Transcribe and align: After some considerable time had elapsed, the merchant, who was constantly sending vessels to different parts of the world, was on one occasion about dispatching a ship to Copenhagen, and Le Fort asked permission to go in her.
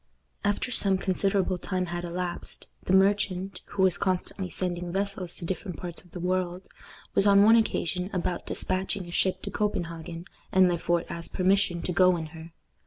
After 0.43 0.71
some 0.71 0.97
considerable 0.97 1.59
time 1.59 1.85
had 1.85 2.03
elapsed, 2.03 2.65
the 2.85 2.91
merchant, 2.93 3.61
who 3.67 3.83
was 3.83 3.99
constantly 3.99 4.49
sending 4.49 4.91
vessels 4.91 5.35
to 5.35 5.45
different 5.45 5.77
parts 5.77 6.03
of 6.03 6.09
the 6.09 6.19
world, 6.19 6.67
was 7.13 7.27
on 7.27 7.43
one 7.43 7.55
occasion 7.55 8.09
about 8.11 8.47
dispatching 8.47 9.05
a 9.05 9.11
ship 9.11 9.43
to 9.43 9.51
Copenhagen, 9.51 10.25
and 10.51 10.67
Le 10.67 10.79
Fort 10.79 11.05
asked 11.07 11.33
permission 11.33 11.83
to 11.83 11.91
go 11.93 12.17
in 12.17 12.25
her. 12.33 12.51